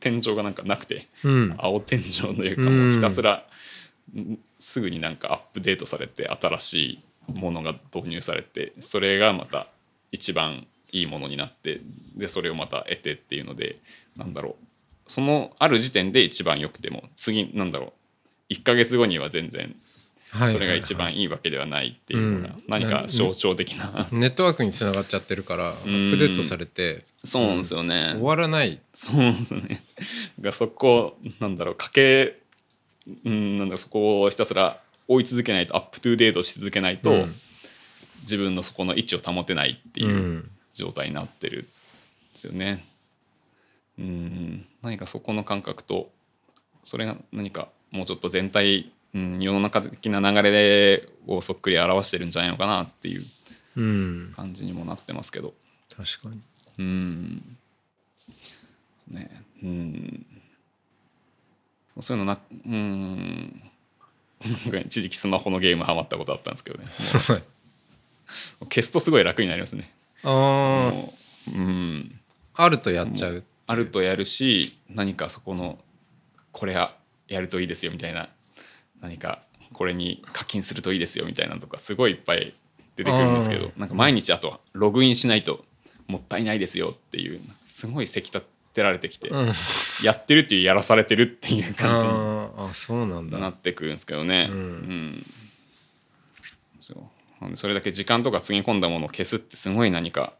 [0.00, 1.54] 天井がなんかなくてうん。
[1.56, 3.42] 青天井というかうんもうひたすらん
[4.60, 6.74] すぐになんかアップデートされて新し
[7.28, 9.66] いものが導入されてそれがまた
[10.12, 11.80] 一番いいものになって
[12.16, 13.76] でそれをまた得てっていうので
[14.16, 14.66] なんだろう。
[15.08, 17.92] そのある時点で一番良くても次なんだろ
[18.50, 18.52] う。
[18.52, 19.74] 1ヶ月後には全然
[20.30, 22.64] はいそれが一番いいわけではないっていうのがうん。
[22.68, 28.12] 何か象徴的なネットワークにつながっちゃってるからアップデートされてそうなんですよね。
[28.14, 28.80] 終わらない。
[28.94, 29.82] そうなんですよね。
[30.40, 32.38] がそこなんだろうかけ
[33.24, 37.34] うんなんだそこをひたすら追い続けないとアップトゥーデートし続けないと、うん。
[38.22, 40.50] 自分のそこの位置を保てないっていううん。
[40.72, 41.68] 状態になってるんで
[42.34, 42.84] すよね。
[43.98, 46.10] うん何かそこの感覚と
[46.84, 53.22] それが何かもうちょっと全体、うん、世の中的な流れをそっくり表してるんじゃないのかなっていう
[53.76, 54.32] うん。
[54.36, 55.54] 感じにもなってますけど。
[55.94, 56.42] 確かに。
[56.78, 57.56] うん。
[59.08, 59.30] ね。
[59.62, 60.26] うん
[62.00, 63.62] そういうのなうん。
[64.84, 66.86] 一時期スマホのゲームハマったことあったんですけどね。
[68.68, 69.90] 消すとすごい楽になりますね
[70.24, 71.14] あも
[71.54, 72.20] ううん
[72.54, 75.78] ああるとやっちゃうあるとやるし何かそこの
[76.52, 76.94] これは
[77.28, 78.28] やるといいですよみたいな
[79.00, 82.54] 何かこれに課金するといいですよみたいなのとかすごいいっぱい
[82.96, 85.64] 出てくるんですけどなんか毎日あとログインしないと
[86.06, 88.30] もったいないですよっていうすごいせき
[88.76, 89.52] 立てられてきて、うん。
[90.04, 93.38] やってるっていうやらされてるっていう感じにあーあそうなんだ。
[93.38, 94.48] なってくるんですけどね。
[94.50, 94.58] うん。
[94.58, 95.26] うん。
[96.78, 97.42] そう。
[97.42, 100.34] なんでそれだけ時間とかつぎ込んだものを消すってすごい何か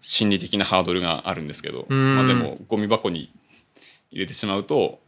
[0.00, 2.16] 心理的なハードルがあるんですけど、うん。
[2.16, 3.32] まあ、でもゴミ箱に
[4.10, 4.98] 入れてしまうと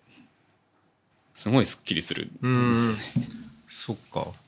[1.35, 3.03] すごいすっきりするんですよね。
[3.69, 4.29] そっか。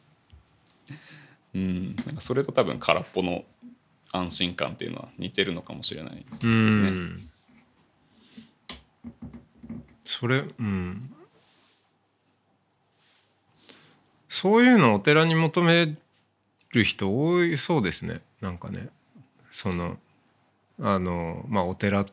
[1.54, 3.44] うん、なんかそれと多分空っぽの
[4.10, 6.24] 安心感っていうのは似てるのかもしれない。
[6.42, 7.23] うん
[10.14, 11.10] それうん。
[14.28, 15.96] そういうのお寺に求め
[16.72, 18.20] る人多いそうですね。
[18.40, 18.90] なんかね。
[19.50, 19.96] その
[20.80, 22.06] あのまあお寺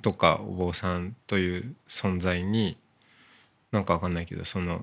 [0.00, 2.78] とかお坊さんという存在に
[3.72, 4.82] なんかわかんないけどその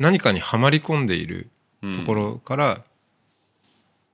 [0.00, 1.48] 何かにはまり込んでいる
[1.94, 2.84] ところから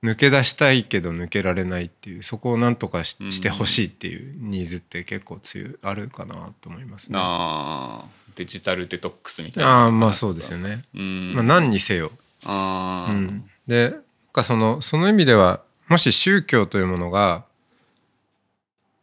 [0.05, 3.31] 抜け出したいけど抜けられないっていうそこをなんとかしうん。
[3.31, 7.17] してほしいっていうニーズって結構強いあるかなと思いますね。
[7.19, 9.85] あデジタルデトックスみたいな。
[9.85, 10.81] あーまあそうですよね。
[10.93, 11.33] うん。
[11.33, 12.11] まあ、何にせよ。
[12.45, 13.13] あー。
[13.13, 17.43] うん、でなんかそのその意味ではもし宗教というものが、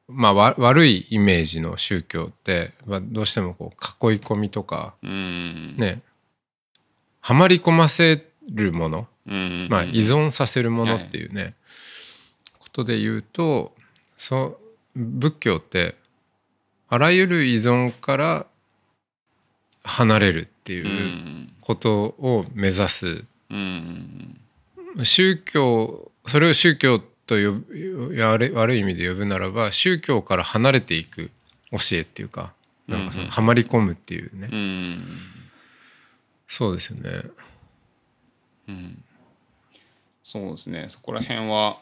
[0.08, 5.76] まあ、わ悪いイメージの宗教って、まあ、どうしてもこう囲い込みとかうん。
[5.76, 6.02] ね
[7.20, 11.54] はまり込ませるものうんまあ、依存させるものっていうね、
[12.58, 13.74] ことで言うと
[14.16, 14.58] そ
[14.94, 15.94] う仏教って
[16.88, 18.46] あらゆる依存から
[19.84, 23.24] 離れるってういうんことを目指す。
[23.50, 24.38] うん
[25.04, 31.30] 宗教それを宗教と悪い悪い意味で呼ぶならば宗教から離れていく
[31.70, 32.52] 教えっていうか
[32.86, 35.02] なんかそのはまり込むっていうね、うん。
[36.46, 37.22] そうですよね。
[38.68, 39.01] うん
[40.32, 40.86] そうですね。
[40.88, 41.76] そこら辺は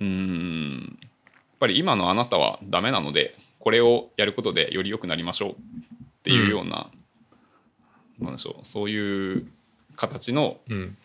[0.00, 0.98] うん。
[1.00, 1.10] やっ
[1.60, 5.52] ぱり今のあなたはダメなのでこれをやることでより良くなりましょう。
[5.52, 5.54] っ
[6.24, 6.90] ていうような、
[8.18, 8.66] なんでしょう。
[8.66, 9.46] そういう
[9.94, 10.96] 形のうん、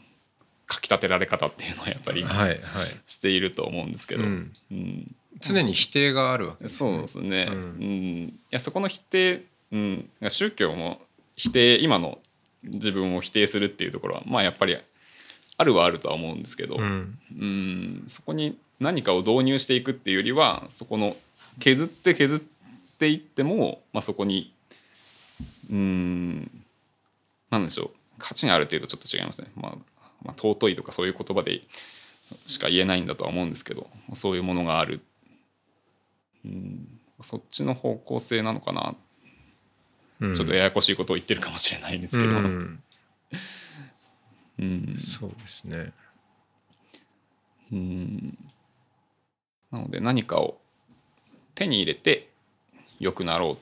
[0.71, 2.59] 書き立てられ方っていうのはやっぱり今はいはい。
[3.05, 4.51] していると思うんですけど、うん。
[4.71, 5.15] うん。
[5.39, 6.63] 常に否定があるわけ。
[6.63, 7.79] ですそうですね、ううん。
[7.79, 10.99] んいやそこの否定、うん、宗教も
[11.35, 12.17] 否定今の
[12.63, 14.75] 自分を否定するっていうところはまあやっぱり
[15.59, 17.19] あるはあるとは思うんですけど、うん。
[17.37, 21.17] うんそこに何かを導入していくっていうよりはそこの
[21.59, 22.39] 削って削っ
[22.97, 24.53] ていっても、まあ、そこに
[25.69, 26.63] うん
[27.49, 29.71] なんでしょう価値があるっていうとちょっと違いますね、まあ、
[30.23, 31.61] まあ尊いとかそういう言葉で
[32.45, 35.01] しか言えないんだとは思うんですけどそういうものがある、
[36.45, 36.87] うん、
[37.19, 38.95] そっちの方向性なのかな、
[40.21, 40.33] うん。
[40.33, 42.69] ちょっとややこしいことを言ってるかもしれないんですけど、う
[44.59, 44.93] うん。
[44.93, 45.91] んそうですね。
[47.71, 48.37] うん。
[49.71, 50.57] なので何かを
[51.55, 52.29] 手に入れて
[52.99, 53.57] 良くなろうっ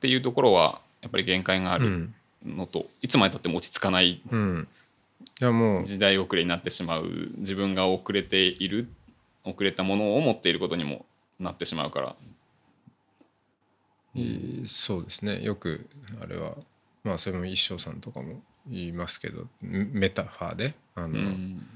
[0.00, 4.68] ていうところはやっぱり限界があるうんのと、いつまでたっても落ち着かないうん。
[5.40, 7.06] いやもう時代遅れになってしまう
[7.38, 8.88] 自分が遅れている
[9.44, 11.06] 遅れたものを持っていることにも
[11.40, 12.16] なってしまうから。
[14.16, 15.42] えーそうですね。
[15.42, 15.88] よく
[16.22, 16.52] あれは
[17.02, 21.66] まあそれも一生さんとかも言いますけどメタファーであの、うん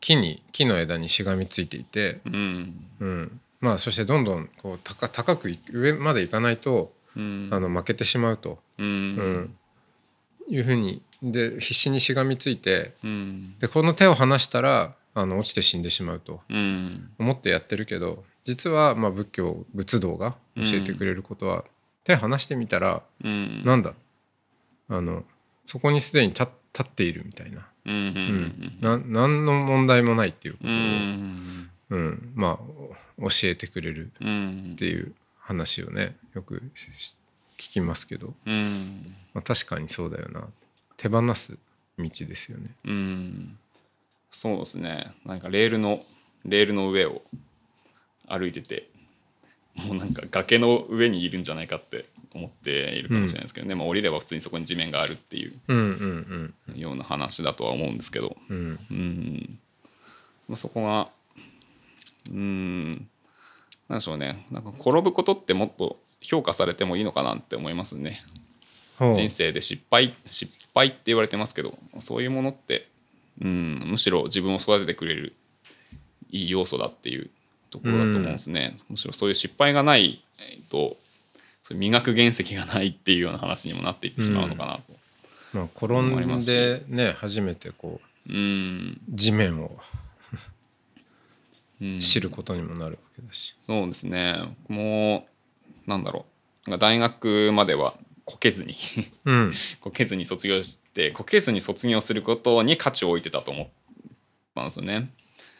[0.00, 2.86] 木に木の枝にしがみついていて、うん。
[3.00, 7.48] うん、まあそしてどんどんこう高高くい上まで行かないとうん。
[7.50, 9.16] あの負けてしまうと、ううん。
[9.40, 9.56] ん
[10.48, 13.58] いうふうにで必死にしがみついてうん。
[13.58, 16.40] でこの手を離したらあの落ちて死んでしまうと。
[16.48, 17.10] うん。
[17.18, 21.64] 思ってやってるけど実はまあ仏教仏道が教えてくれることは、
[22.04, 23.64] 手離してみたらうん。
[23.64, 23.92] なんだ
[24.88, 25.24] あの
[25.66, 31.38] そこにすでに立立っているみたいな、うんうんうんな何の問題もないっていうことうを、ん。
[31.90, 32.32] うん。
[32.34, 32.52] まあ
[33.18, 34.72] お教えてくれるうん。
[34.74, 37.16] っていう話をねよくし
[37.56, 39.14] 聞きますけど、うん。
[39.34, 40.46] まあ、確かにそうだよな。
[40.96, 41.58] 手放す
[41.98, 42.70] 道ですよね。
[42.84, 43.58] うん。
[44.30, 45.12] そうですね。
[45.24, 46.04] なんかレールの
[46.44, 47.22] レールの上を
[48.28, 48.88] 歩いてて
[49.86, 58.56] もうなんか崖の上にいるんじゃないかって思っているかもしれないですけどね、まあ降りれば普通にそこに地面があるっていううんうんような話だとは思うんですけど、うん。
[58.56, 58.78] うん。
[58.90, 59.58] うん
[60.48, 61.08] まあ、そこが
[62.30, 63.08] うん。
[63.88, 64.46] なんでしょうね。
[64.50, 68.20] なんか転ぶことってもっと評価されてもいいのかなって思いますね。
[68.98, 72.88] 人生で失敗失敗って言われてますけどそういうものって、
[73.40, 75.32] うん、むしろ自分を育ててくれる
[76.30, 77.30] いい要素だっていう
[77.70, 80.96] ところだと思うんですね、むしろそういう失敗がない、えーと
[81.68, 84.82] そういう磨く原石がないっていうような話にもなっていってしまうのかなと。
[85.52, 88.98] まあ、転んでね初めてこううん。
[89.10, 89.76] 地面を
[91.82, 92.00] うん。
[92.00, 93.54] 知ることにもなるわけだし。
[93.60, 94.38] そうですね。
[94.68, 95.26] も
[95.86, 96.24] うなんだろ
[96.66, 96.78] う。
[96.78, 98.74] 大学まではこけずに
[99.26, 99.52] うん。
[99.82, 103.68] こけずに卒業してこけずに卒業することに価値を置いてたと思っ
[104.54, 105.10] たんですよね。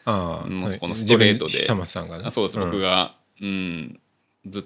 [0.09, 1.53] あもうこのストレートで。
[1.53, 2.23] 自分久松さんがね。
[2.25, 2.61] あそうです、ん。
[2.61, 3.99] 僕が、うん、
[4.45, 4.63] ずっ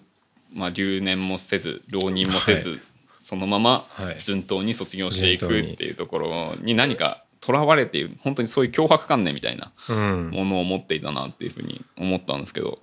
[0.54, 2.80] まあ、留年もせず浪人もせず、はい。
[3.20, 4.20] そのままはい。
[4.20, 10.30] 順当に卒業していくっていうところに何かとらわれている本当にそういう脅迫観念みたいなうん。
[10.30, 12.80] ものを持っていたなっていうふうに思ったんですけど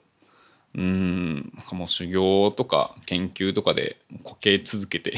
[0.75, 1.35] うん。
[1.55, 5.15] なんかもう修行とか研究とかでこけ続けて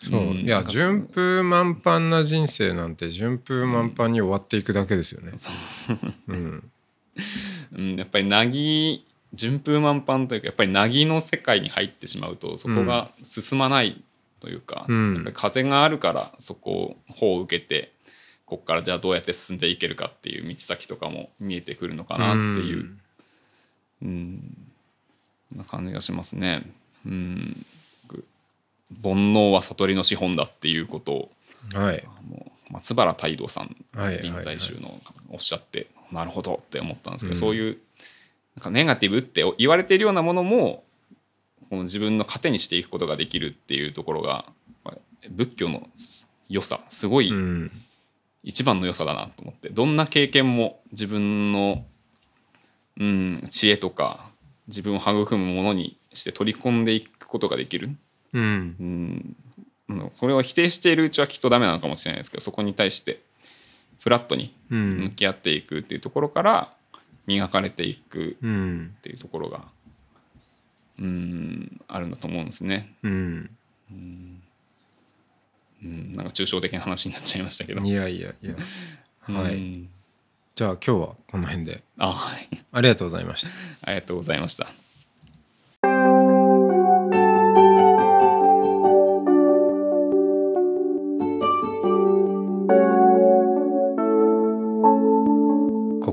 [0.00, 0.34] そう。
[0.34, 5.32] いや順風満帆な人生なんて順風満帆に終わっていくだけですよね。
[6.28, 6.70] うん。
[7.74, 14.02] うん、 やっぱりなぎ順風満帆というかやっぱりなぎの世界に入ってしまうとそこが進まない
[14.40, 15.14] というか、うん。
[15.14, 17.92] やっぱり風があるからそこを帆を受けて
[18.46, 22.98] ここからじゃあどうやって進んでいけるかっていう道先とかも見えてくるのかなっていう、うん。
[25.50, 25.58] そん。
[25.58, 26.62] な感じがしますね。
[27.06, 27.77] うん、僕
[29.02, 31.30] 煩悩は悟りの資本だっていうことを
[31.74, 32.04] はい。
[32.28, 33.76] もう松原太道さん
[34.22, 34.92] 臨済宗の
[35.30, 37.40] おっしゃってなるほどって思ったんですけど、うん。
[37.40, 37.78] そういう
[38.56, 40.82] なんかネガティブって言われているようなものも
[41.70, 44.46] この自分の糧にしていくことができるっていうところが
[45.30, 45.88] 仏教の
[46.48, 47.70] 良さすごいうん。
[48.44, 51.84] 一番の良さだなと思ってどんな経験も自分の、
[52.98, 54.30] うん、知恵とか
[54.68, 57.90] 自分を育むものにして取り込んでいくことができる。
[58.32, 58.42] うん。
[58.78, 59.36] うん。
[59.88, 63.22] うんそれを否定しているうちはきっとダメなのかもしれないですけどそこに対して
[64.00, 66.72] フラットにう向んき合っていくっていうところから
[67.26, 68.94] 磨かれていくうん。
[68.98, 69.64] っていうところが
[70.98, 72.94] うんあるんだと思うんですね。
[73.02, 73.50] うん。
[75.80, 77.80] うん、なんか抽象的な話になっちゃいましたけど。
[77.80, 78.54] いやいやいや。
[79.32, 79.54] はい。
[79.54, 79.88] うん
[80.56, 81.84] じゃあ今日はこの辺で。
[81.98, 82.48] あはい。
[82.72, 83.50] ありがとうございました。
[83.82, 84.66] ありがとうございました。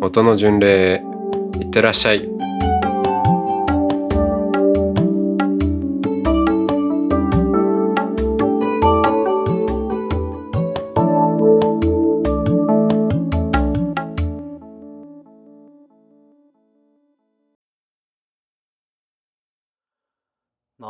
[0.00, 1.02] 音の巡礼
[1.60, 2.37] いってらっしゃい。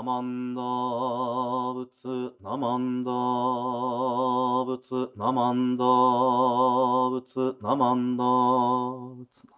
[0.08, 0.62] マンダ
[1.74, 3.12] 仏、ナマンダ
[4.64, 5.84] 仏、ナマンダ
[7.10, 9.57] 仏、ナマンダ仏。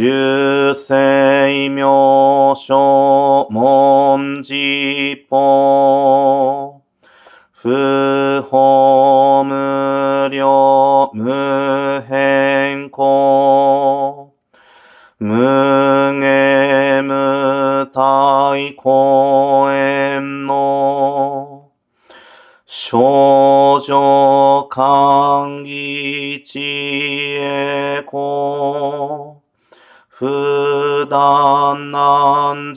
[0.00, 1.84] 十世名
[2.54, 4.54] 所文字
[5.28, 5.36] 法。
[7.60, 7.68] 不
[8.48, 8.97] 法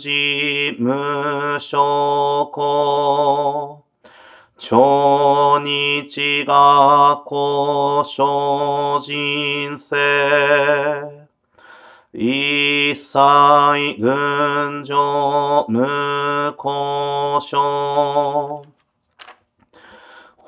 [0.01, 3.83] 難事無所故
[4.57, 11.27] 超日学校小人生。
[12.13, 13.19] 一切
[13.99, 18.63] 群上無故障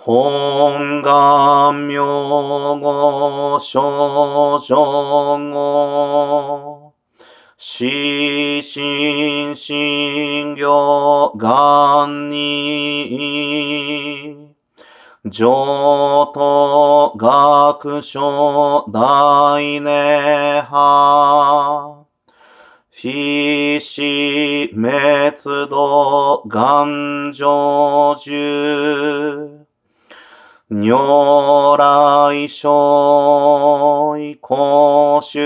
[0.04, 2.02] 本願名
[2.82, 4.76] 号少女
[5.54, 6.92] 語
[8.74, 12.96] 心心行願に
[15.30, 22.06] 上等学書大涅槃
[22.90, 29.68] 非死滅度願成就
[30.68, 35.40] 如来所以公主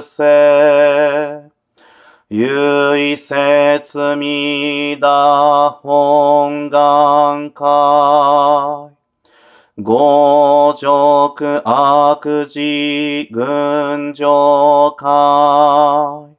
[0.00, 1.39] 世
[2.32, 8.92] 唯説弥陀本願会。
[9.74, 16.36] 五辱悪事群上会。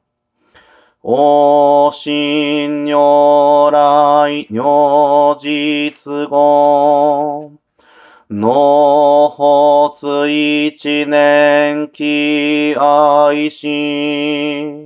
[1.02, 7.58] お心如来如実言
[8.30, 14.81] 納発一年期愛心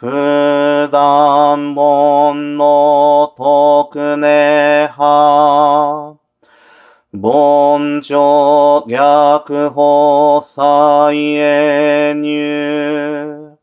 [0.00, 6.18] 普段本の徳根派。
[7.12, 13.58] 凡上逆法再へ入。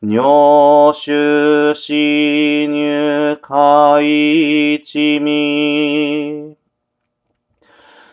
[0.00, 6.56] 入手死入海一味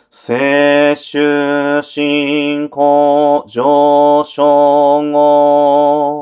[0.10, 6.13] 摂取進行上昇後。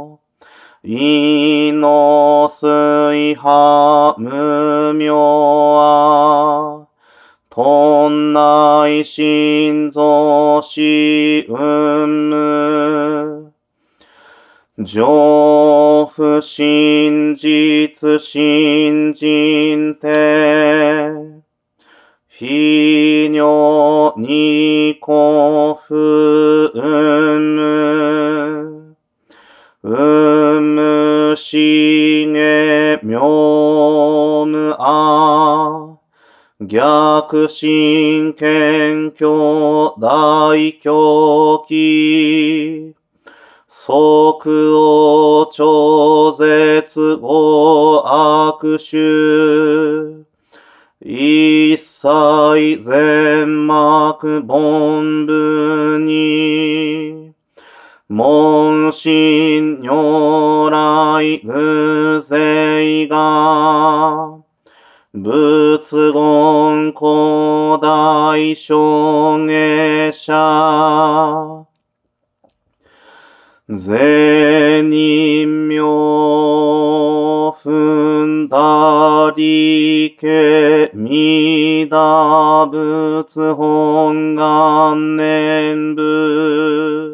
[0.83, 6.87] 祈の水波無明は、
[7.51, 13.53] とんない心臓しうんむ。
[14.79, 21.41] 上不真実信心て、
[22.27, 27.29] 非尿に古不う
[31.51, 35.97] しげ妙無あ。
[36.61, 42.95] 逆進謙虚大狂気。
[43.67, 50.25] 即を超絶を悪臭。
[51.01, 57.00] 一切全幕本部に。
[58.21, 64.43] 門心如来偶勢が。
[65.11, 71.65] 仏言古代証下者。
[73.67, 75.79] 善人名
[77.53, 87.10] 踏んだりけみだ仏本願念部。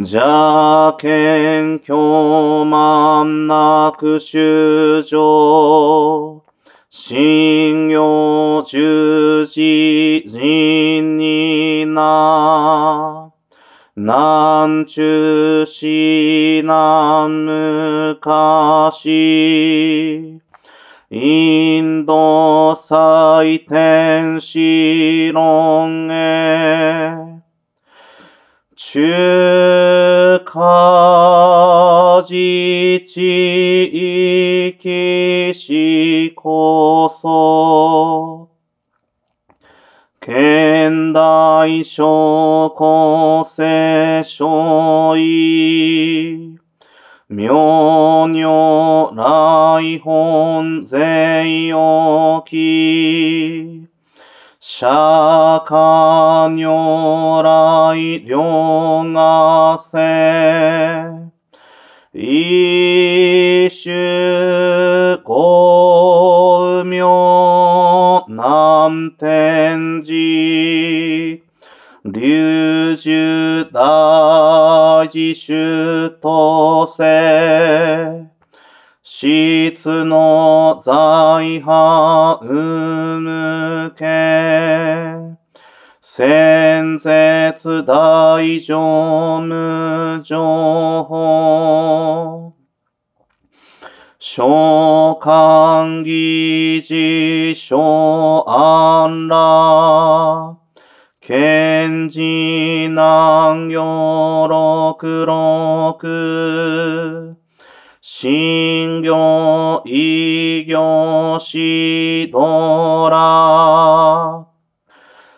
[0.00, 6.40] 邪見狂慢なく修正。
[6.88, 13.32] 信用十字人にな。
[13.96, 20.40] 南中市南昔。
[21.10, 27.27] インド祭天使論へ。
[28.90, 33.84] 中華自治
[34.80, 38.48] 域しこそ。
[40.22, 46.56] 現代諸古世所意。
[47.28, 53.67] 妙如来本税置き。
[54.80, 59.98] 釈迦如来両がせ。
[62.14, 71.42] 一種公明南天寺。
[72.04, 78.27] 龍樹大自主とせ。
[79.20, 85.36] 質の財派うむけ。
[86.00, 92.54] 先絶大乗無情報。
[94.20, 100.56] 召喚議事小安ら。
[101.20, 107.37] 賢治南行六六。
[108.20, 114.44] 信行異行しどら。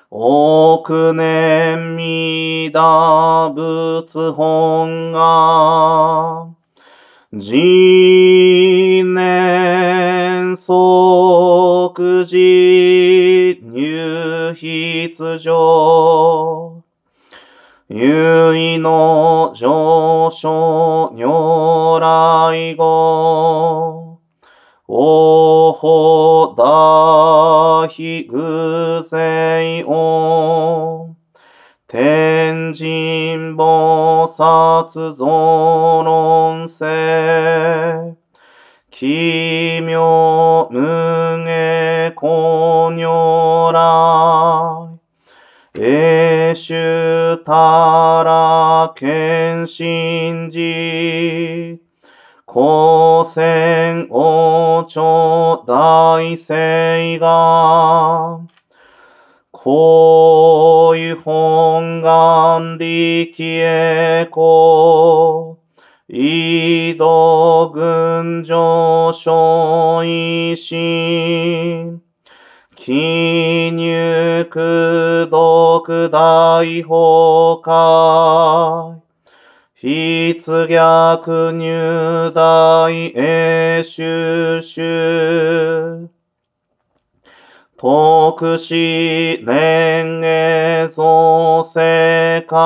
[0.09, 6.57] 億年未打仏本願。
[7.39, 16.70] 次年即時入筆上。
[17.93, 24.21] 優位の上昇如来語。
[24.87, 31.17] おほだひぐぜいお。
[31.89, 38.17] 天神菩薩増論世。
[38.93, 45.01] 奇妙無下公如来。
[46.51, 51.79] 永州たら謙信寺。
[52.45, 58.41] 光線王朝大聖が。
[59.53, 65.59] こういう本願力へこ。
[66.09, 71.90] 井戸群上昇維新。
[72.93, 74.59] 記入苦
[75.31, 78.99] 毒大崩壊。
[79.81, 86.09] 筆逆入大永収集。
[87.77, 92.57] 特使連営造世界。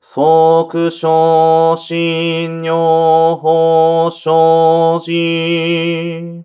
[0.00, 2.70] 即昇進女
[3.40, 6.37] 法生じ。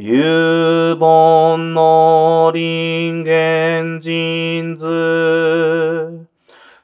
[0.00, 6.28] 有本の人間人図。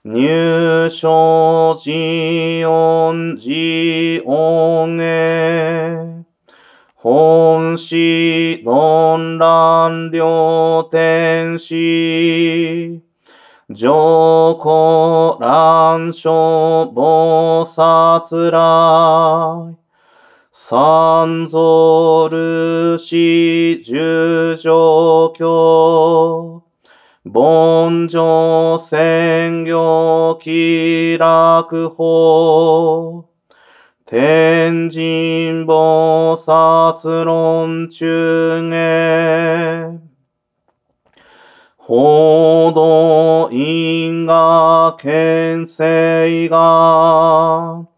[0.02, 6.24] 入所寺音寺音へ。
[6.96, 13.00] 本師論乱両天使。
[13.70, 19.83] 上古乱書菩薩来。
[20.56, 26.62] 三蔵ルシ十条教。
[27.24, 33.24] 凡上専業気楽法。
[34.06, 39.98] 天神菩薩論中へ。
[41.76, 47.93] 報道因果見性が。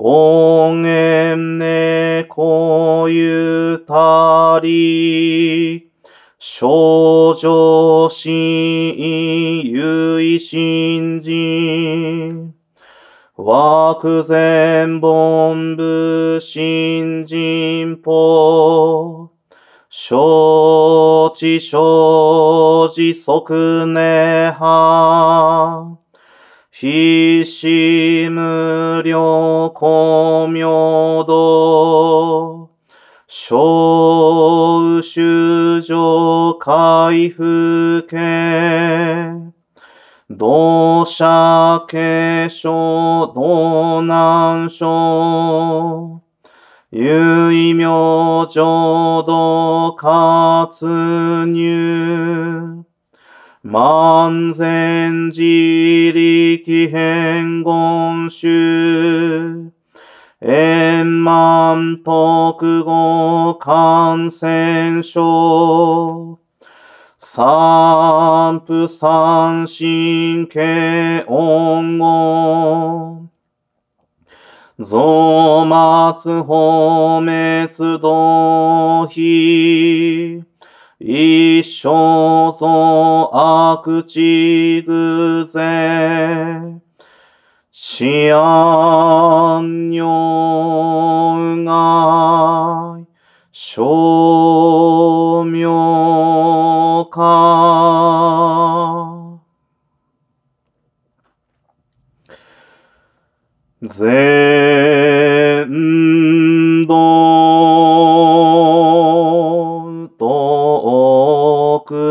[0.00, 5.90] 音源ねこゆたり。
[6.38, 12.54] 少女心唯心人。
[13.34, 19.32] 枠前本部新人法。
[19.90, 23.42] 承知承知即
[26.80, 32.70] ひしむりょこみょど、
[33.26, 38.16] しょうしゅじょかいふけ、
[40.30, 46.22] どしゃけしょどなんしょ、
[46.92, 52.87] ゆいみょじょどかつにゅ、
[53.62, 59.72] 万全自力変言集。
[60.40, 66.38] 円満特語感染症。
[67.18, 73.28] 三不三神経音語。
[74.78, 80.47] 増末法滅道非。
[80.98, 86.80] 一生増悪地偶然。
[87.72, 93.08] 思案如外。
[93.60, 95.68] 称名
[97.10, 97.18] 化。
[103.82, 104.08] 全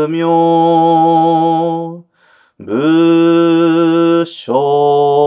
[0.08, 2.04] 名武
[4.24, 5.17] 将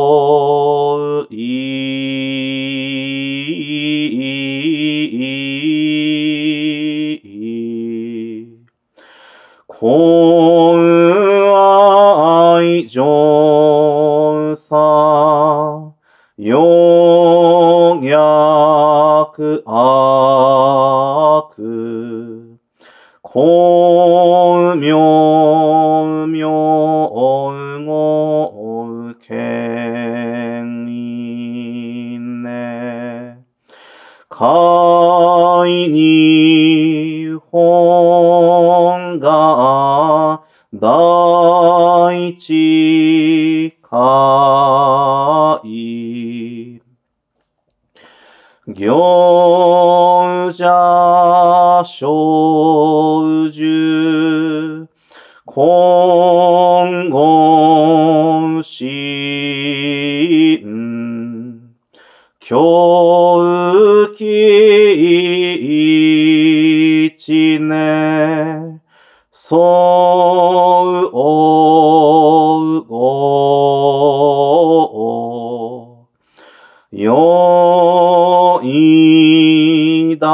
[76.93, 80.27] よいだ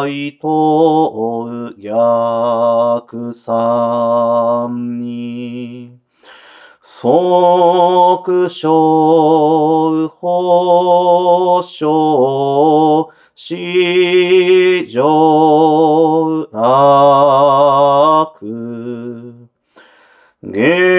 [0.00, 6.00] あいとおうぎゃくさんに、
[6.80, 19.48] そくしょうほしょうしじょうらく、
[20.42, 20.91] げん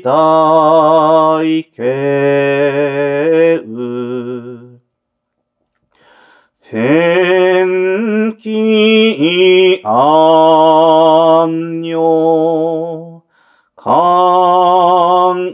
[0.00, 4.78] たいけう。
[6.70, 8.36] 返ん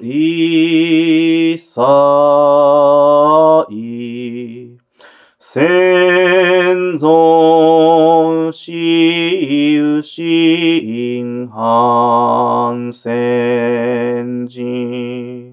[0.02, 3.66] 安さ。
[3.70, 4.78] い一ん、
[5.38, 14.03] 先うし、有心反省。
[14.46, 15.52] じ、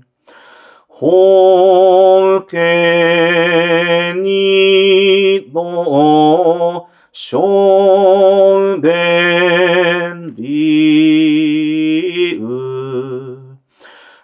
[0.88, 13.58] 本家にの正弁理う、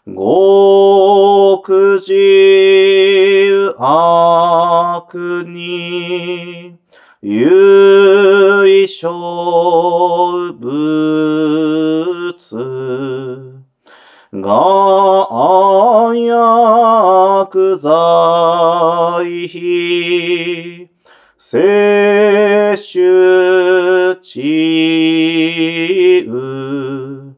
[0.05, 6.77] 極自悪に、
[7.21, 9.11] 優勝
[10.53, 12.33] 物、
[14.33, 20.89] があ、や、く、ざ、い、ひ、
[21.37, 27.37] せ、しゅ、ち、う、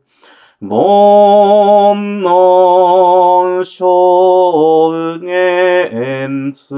[0.61, 6.73] ぼん、の、しょう、げん、つ、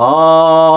[0.00, 0.67] 아.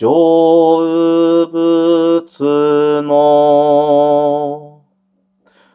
[0.00, 4.80] 成仏の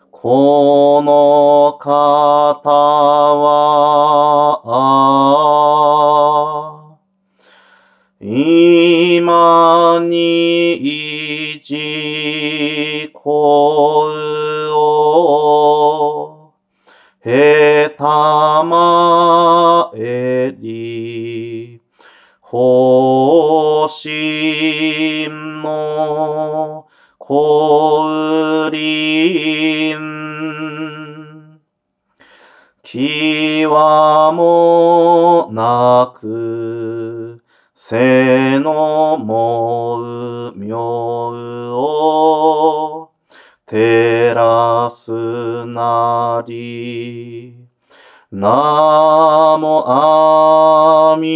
[0.09, 2.84] この方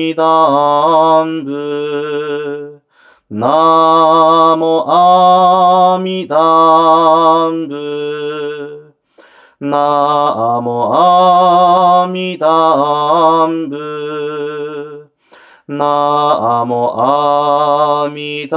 [0.09, 2.81] 祈願部。
[3.29, 8.95] ナモアミダンブ。
[9.59, 15.11] ナモアミダンも。
[15.67, 18.47] ナモアミ。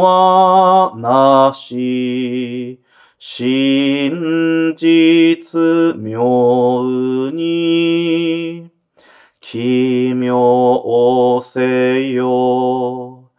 [0.00, 2.80] はなし。
[3.18, 8.70] 真実妙に、
[9.40, 13.30] 奇妙せよ。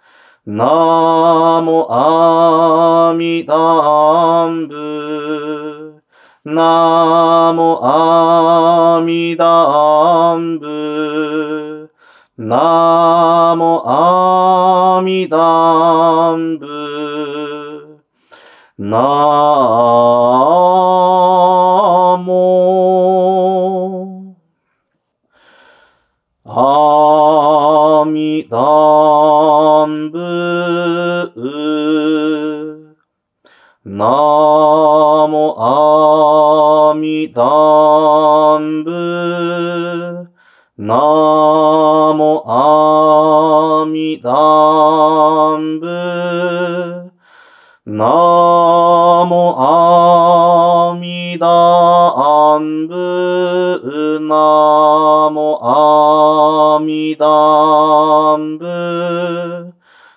[0.45, 6.01] ナもアミダンブ。
[6.45, 11.66] ナモアミダんぶ。
[12.39, 17.97] ナモアミダンブ。
[18.77, 18.99] ナ
[22.23, 24.35] モ
[26.45, 30.19] アミダンブ。
[33.83, 34.05] ナ
[35.27, 35.55] モ
[36.91, 40.27] アミダンブ。
[42.17, 44.31] もあみだ
[45.55, 47.11] んぶ
[47.85, 48.05] な
[49.25, 59.73] もあみだんぶなもあみだんぶ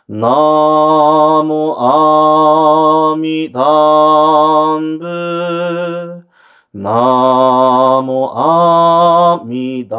[0.08, 6.24] なもあみだんぶ
[6.72, 9.96] なもあみだ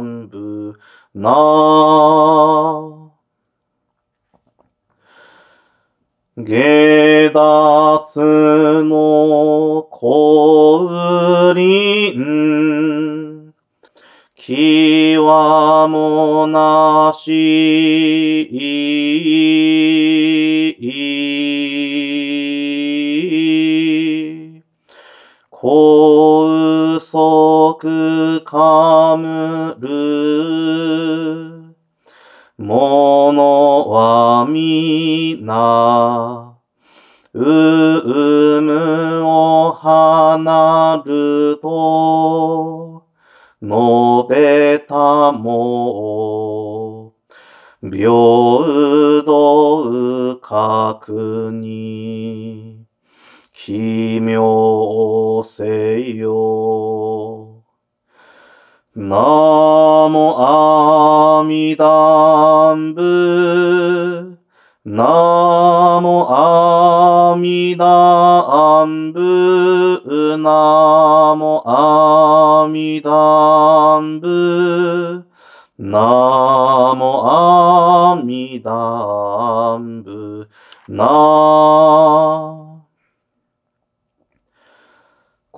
[0.00, 0.29] んぶ
[1.14, 1.30] な
[6.36, 13.52] 下脱の降臨
[14.36, 17.50] 気はもなし。
[25.62, 26.49] 高
[27.12, 31.74] 速かむる
[32.56, 36.56] ものはみな
[37.34, 43.06] うむを離ると
[43.60, 43.72] 述
[44.28, 47.12] べたも
[47.82, 52.69] 平等確に
[53.62, 57.62] 奇妙せよ。
[58.96, 64.38] ナモアミダンブ。
[64.86, 70.38] ナモアミダンブ。
[70.38, 75.26] ナモアミダンブ。
[75.76, 80.48] ナモアミダンブ。
[80.88, 82.59] ナ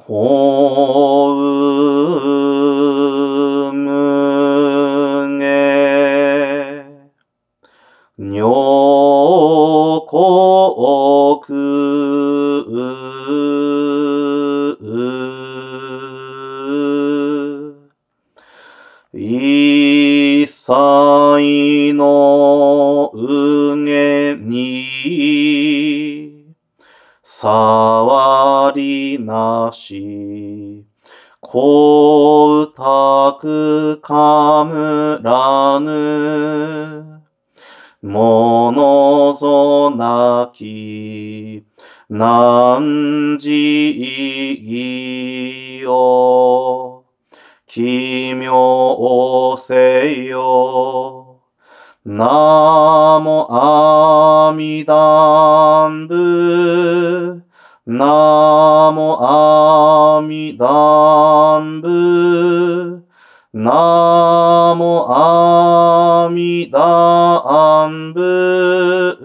[0.05, 1.31] ほ
[3.71, 6.85] うむげ、
[8.19, 11.55] にょこおく
[19.13, 24.83] う、いさいのうげに、
[27.23, 27.72] さ
[28.73, 30.87] なりなし。
[31.41, 37.23] こうたくかむらぬ。
[38.03, 41.65] ものぞなき。
[42.09, 47.05] なんじいよ。
[47.67, 51.43] 奇妙せよ。
[52.05, 57.42] なもあみだんぶ。
[57.85, 63.03] なも阿弥陀仏。
[63.55, 69.19] なもあみだんぶ。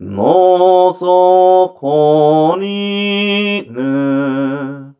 [0.00, 4.94] のぞこにぬ、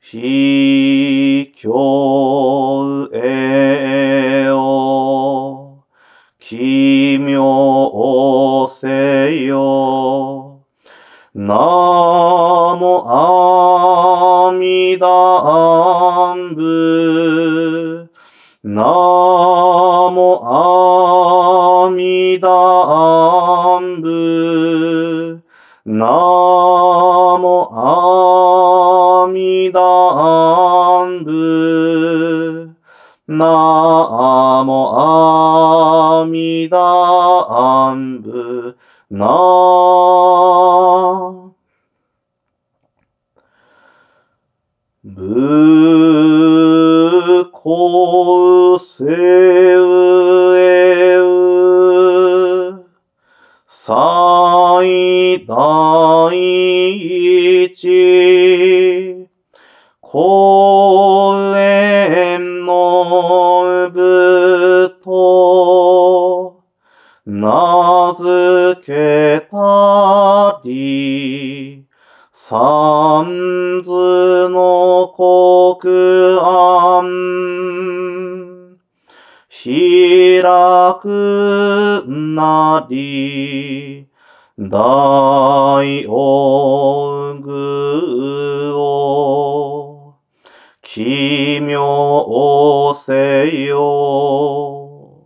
[0.00, 5.84] ひきょうえを、
[6.40, 10.66] 奇妙せよ。
[11.32, 13.39] なもあ
[26.00, 29.80] なもあみだ
[31.04, 32.74] んぶ。
[33.28, 34.94] なも
[36.22, 38.78] あみだんぶ。
[39.10, 39.26] な
[45.04, 45.90] ぶ
[47.52, 49.08] こうせう
[50.56, 51.30] えう
[53.66, 55.44] 最
[56.28, 56.32] 大
[57.64, 59.26] 一
[60.02, 66.62] 公園のぶと
[67.24, 71.86] 名付けたり
[72.32, 73.90] 三図
[74.50, 77.06] の国案
[79.50, 80.42] 開
[81.00, 84.09] くなり
[84.68, 90.16] 大王具を
[90.82, 95.24] 奇妙せよ。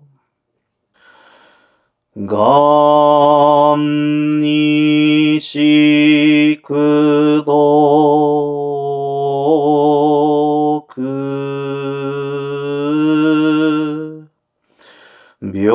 [2.16, 7.52] がんにしくど
[10.82, 10.94] く。
[15.40, 15.74] 平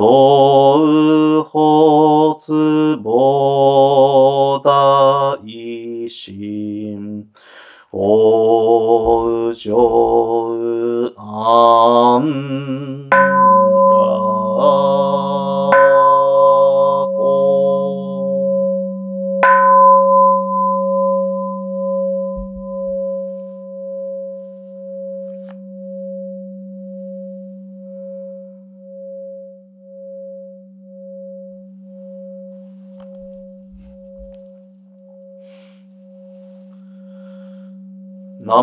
[0.00, 0.49] 道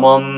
[0.08, 0.37] ナ